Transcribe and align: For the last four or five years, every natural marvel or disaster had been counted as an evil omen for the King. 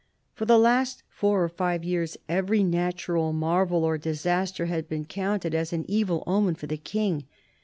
For 0.33 0.45
the 0.45 0.57
last 0.57 1.03
four 1.09 1.43
or 1.43 1.47
five 1.47 1.83
years, 1.83 2.17
every 2.27 2.63
natural 2.63 3.33
marvel 3.33 3.83
or 3.83 3.99
disaster 3.99 4.65
had 4.65 4.89
been 4.89 5.05
counted 5.05 5.53
as 5.53 5.73
an 5.73 5.85
evil 5.87 6.23
omen 6.25 6.55
for 6.55 6.65
the 6.65 6.75
King. 6.77 7.27